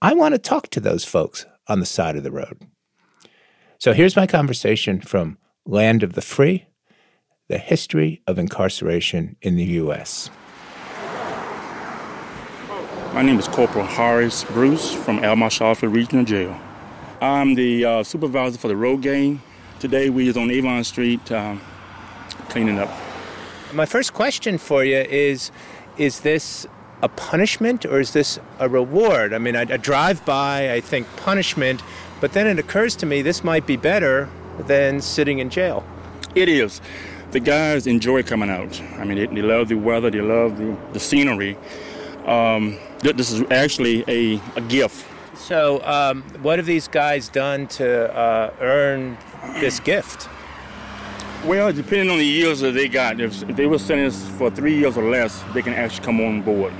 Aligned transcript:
I 0.00 0.14
want 0.14 0.34
to 0.34 0.38
talk 0.38 0.68
to 0.70 0.80
those 0.80 1.04
folks 1.04 1.44
on 1.66 1.80
the 1.80 1.86
side 1.86 2.14
of 2.14 2.22
the 2.22 2.30
road. 2.30 2.68
So 3.78 3.92
here's 3.92 4.14
my 4.14 4.28
conversation 4.28 5.00
from 5.00 5.38
Land 5.66 6.04
of 6.04 6.12
the 6.12 6.20
Free 6.22 6.68
The 7.48 7.58
History 7.58 8.22
of 8.28 8.38
Incarceration 8.38 9.36
in 9.42 9.56
the 9.56 9.64
U.S. 9.64 10.30
My 13.12 13.22
name 13.22 13.40
is 13.40 13.48
Corporal 13.48 13.86
Horace 13.86 14.44
Bruce 14.44 14.94
from 14.94 15.24
Alma 15.24 15.46
Shawford 15.46 15.92
Regional 15.92 16.24
Jail. 16.24 16.56
I'm 17.20 17.56
the 17.56 17.84
uh, 17.84 18.02
supervisor 18.04 18.56
for 18.56 18.68
the 18.68 18.76
road 18.76 19.02
gang. 19.02 19.42
Today 19.80 20.10
we 20.10 20.28
is 20.28 20.36
on 20.36 20.48
Avon 20.52 20.84
Street 20.84 21.32
um, 21.32 21.60
cleaning 22.50 22.78
up. 22.78 22.90
My 23.72 23.84
first 23.84 24.14
question 24.14 24.58
for 24.58 24.84
you 24.84 24.98
is 24.98 25.50
Is 25.96 26.20
this 26.20 26.68
a 27.02 27.08
punishment 27.08 27.84
or 27.84 28.00
is 28.00 28.12
this 28.12 28.38
a 28.58 28.68
reward? 28.68 29.32
I 29.32 29.38
mean, 29.38 29.56
I, 29.56 29.62
I 29.62 29.76
drive 29.76 30.24
by, 30.24 30.72
I 30.72 30.80
think 30.80 31.06
punishment, 31.16 31.82
but 32.20 32.32
then 32.32 32.46
it 32.46 32.58
occurs 32.58 32.96
to 32.96 33.06
me 33.06 33.22
this 33.22 33.44
might 33.44 33.66
be 33.66 33.76
better 33.76 34.28
than 34.60 35.00
sitting 35.00 35.38
in 35.38 35.50
jail. 35.50 35.84
It 36.34 36.48
is. 36.48 36.80
The 37.30 37.40
guys 37.40 37.86
enjoy 37.86 38.22
coming 38.22 38.50
out. 38.50 38.80
I 38.98 39.04
mean, 39.04 39.18
they, 39.18 39.26
they 39.26 39.42
love 39.42 39.68
the 39.68 39.76
weather, 39.76 40.10
they 40.10 40.20
love 40.20 40.58
the, 40.58 40.76
the 40.92 41.00
scenery. 41.00 41.56
Um, 42.26 42.78
this 43.00 43.30
is 43.30 43.42
actually 43.50 44.04
a, 44.08 44.40
a 44.56 44.60
gift. 44.62 45.06
So, 45.36 45.82
um, 45.84 46.22
what 46.42 46.58
have 46.58 46.66
these 46.66 46.88
guys 46.88 47.28
done 47.28 47.68
to 47.68 48.12
uh, 48.14 48.52
earn 48.60 49.16
this 49.60 49.78
gift? 49.80 50.28
Well, 51.44 51.72
depending 51.72 52.10
on 52.10 52.18
the 52.18 52.24
years 52.24 52.60
that 52.60 52.72
they 52.72 52.88
got, 52.88 53.20
if, 53.20 53.48
if 53.48 53.56
they 53.56 53.66
were 53.66 53.78
sentenced 53.78 54.28
for 54.32 54.50
three 54.50 54.76
years 54.76 54.96
or 54.98 55.08
less, 55.08 55.42
they 55.54 55.62
can 55.62 55.72
actually 55.72 56.04
come 56.04 56.20
on 56.20 56.42
board. 56.42 56.72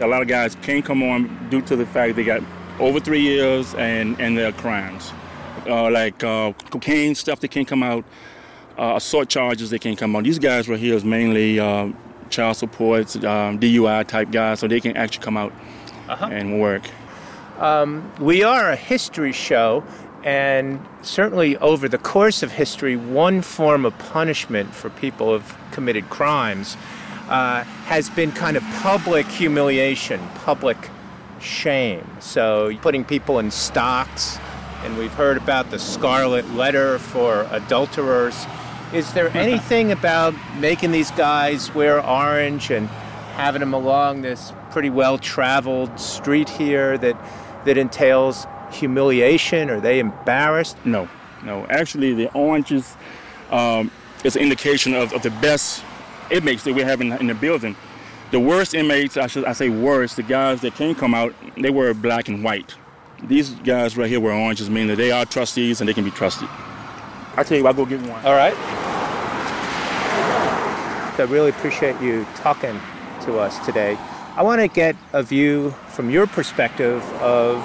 A 0.00 0.06
lot 0.06 0.22
of 0.22 0.28
guys 0.28 0.56
can't 0.62 0.84
come 0.84 1.02
on 1.02 1.48
due 1.50 1.62
to 1.62 1.76
the 1.76 1.86
fact 1.86 2.16
they 2.16 2.24
got 2.24 2.42
over 2.78 2.98
three 2.98 3.20
years 3.20 3.74
and, 3.74 4.18
and 4.20 4.36
their 4.36 4.52
crimes. 4.52 5.12
Uh, 5.66 5.90
like 5.90 6.24
uh, 6.24 6.52
cocaine 6.70 7.14
stuff, 7.14 7.40
they 7.40 7.48
can't 7.48 7.68
come 7.68 7.82
out. 7.82 8.04
Uh, 8.78 8.94
assault 8.96 9.28
charges, 9.28 9.70
they 9.70 9.78
can't 9.78 9.98
come 9.98 10.16
out. 10.16 10.24
These 10.24 10.38
guys 10.38 10.68
right 10.68 10.78
here 10.78 10.94
is 10.94 11.04
mainly 11.04 11.60
uh, 11.60 11.90
child 12.30 12.56
support, 12.56 13.14
um, 13.24 13.60
DUI 13.60 14.06
type 14.06 14.30
guys, 14.30 14.60
so 14.60 14.66
they 14.66 14.80
can 14.80 14.96
actually 14.96 15.22
come 15.22 15.36
out 15.36 15.52
uh-huh. 16.08 16.28
and 16.32 16.60
work. 16.60 16.82
Um, 17.58 18.10
we 18.18 18.42
are 18.42 18.70
a 18.70 18.76
history 18.76 19.32
show, 19.32 19.84
and 20.24 20.84
certainly 21.02 21.56
over 21.58 21.88
the 21.88 21.98
course 21.98 22.42
of 22.42 22.50
history, 22.50 22.96
one 22.96 23.42
form 23.42 23.84
of 23.84 23.96
punishment 23.98 24.74
for 24.74 24.90
people 24.90 25.26
who 25.26 25.32
have 25.34 25.56
committed 25.70 26.08
crimes 26.08 26.76
uh, 27.28 27.64
has 27.84 28.10
been 28.10 28.32
kind 28.32 28.56
of 28.56 28.62
public 28.80 29.26
humiliation, 29.26 30.20
public 30.44 30.76
shame. 31.40 32.06
So 32.20 32.72
putting 32.80 33.04
people 33.04 33.38
in 33.38 33.50
stocks, 33.50 34.38
and 34.84 34.96
we've 34.98 35.12
heard 35.12 35.36
about 35.36 35.70
the 35.70 35.78
scarlet 35.78 36.48
letter 36.54 36.98
for 36.98 37.46
adulterers. 37.50 38.46
Is 38.92 39.12
there 39.12 39.28
anything 39.36 39.92
about 39.92 40.34
making 40.58 40.92
these 40.92 41.10
guys 41.12 41.74
wear 41.74 42.04
orange 42.04 42.70
and 42.70 42.88
having 43.36 43.60
them 43.60 43.74
along 43.74 44.22
this 44.22 44.52
pretty 44.70 44.90
well 44.90 45.18
traveled 45.18 45.98
street 45.98 46.48
here 46.48 46.98
that, 46.98 47.16
that 47.64 47.78
entails 47.78 48.46
humiliation? 48.70 49.70
Are 49.70 49.80
they 49.80 49.98
embarrassed? 49.98 50.76
No, 50.84 51.08
no. 51.44 51.66
Actually, 51.68 52.14
the 52.14 52.30
oranges 52.32 52.96
um, 53.50 53.90
is 54.24 54.36
an 54.36 54.42
indication 54.42 54.94
of, 54.94 55.12
of 55.12 55.22
the 55.22 55.30
best 55.30 55.84
inmates 56.32 56.64
that 56.64 56.74
we 56.74 56.82
have 56.82 57.00
in, 57.00 57.12
in 57.12 57.26
the 57.28 57.34
building. 57.34 57.76
The 58.30 58.40
worst 58.40 58.74
inmates, 58.74 59.16
I 59.16 59.26
should 59.26 59.44
I 59.44 59.52
say 59.52 59.68
worst, 59.68 60.16
the 60.16 60.22
guys 60.22 60.62
that 60.62 60.74
can 60.74 60.94
come 60.94 61.14
out, 61.14 61.34
they 61.56 61.70
wear 61.70 61.92
black 61.92 62.28
and 62.28 62.42
white. 62.42 62.74
These 63.24 63.50
guys 63.50 63.96
right 63.96 64.08
here 64.08 64.20
wear 64.20 64.32
oranges, 64.32 64.70
meaning 64.70 64.88
that 64.88 64.96
they 64.96 65.12
are 65.12 65.24
trustees 65.26 65.80
and 65.80 65.88
they 65.88 65.94
can 65.94 66.04
be 66.04 66.10
trusted. 66.10 66.48
I 67.36 67.44
tell 67.44 67.58
you, 67.58 67.66
I'll 67.66 67.74
go 67.74 67.84
get 67.84 68.00
one. 68.00 68.24
All 68.24 68.32
right. 68.32 68.54
I 71.18 71.26
really 71.28 71.50
appreciate 71.50 72.00
you 72.00 72.26
talking 72.36 72.80
to 73.22 73.38
us 73.38 73.64
today. 73.64 73.96
I 74.34 74.42
want 74.42 74.60
to 74.62 74.68
get 74.68 74.96
a 75.12 75.22
view 75.22 75.70
from 75.88 76.10
your 76.10 76.26
perspective 76.26 77.02
of 77.20 77.62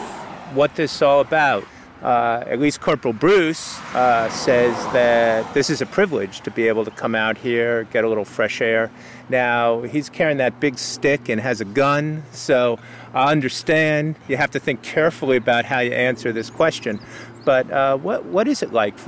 what 0.54 0.76
this 0.76 0.94
is 0.94 1.02
all 1.02 1.22
about 1.22 1.64
uh, 2.02 2.44
at 2.46 2.60
least 2.60 2.82
Corporal 2.82 3.14
Bruce 3.14 3.80
uh, 3.94 4.30
says 4.30 4.76
that 4.94 5.52
this 5.54 5.70
is 5.70 5.82
a 5.82 5.86
privilege 5.86 6.42
to 6.42 6.52
be 6.52 6.68
able 6.68 6.86
to 6.86 6.92
come 6.92 7.16
out 7.16 7.38
here, 7.38 7.86
get 7.86 8.04
a 8.04 8.08
little 8.08 8.26
fresh 8.26 8.62
air. 8.62 8.92
Now, 9.30 9.82
he's 9.82 10.10
carrying 10.10 10.38
that 10.38 10.60
big 10.60 10.78
stick 10.78 11.30
and 11.30 11.42
has 11.42 11.60
a 11.60 11.66
gun, 11.66 12.24
so 12.32 12.80
I 13.14 13.32
understand 13.32 14.16
you 14.28 14.38
have 14.38 14.52
to 14.52 14.60
think 14.60 14.84
carefully 14.84 15.38
about 15.38 15.66
how 15.66 15.80
you 15.80 15.92
answer 15.92 16.32
this 16.32 16.50
question. 16.50 17.00
But 17.46 17.72
uh, 17.72 17.98
what, 17.98 18.26
what 18.26 18.48
is 18.48 18.62
it 18.62 18.74
like 18.74 18.98
for 18.98 19.04
you? 19.04 19.06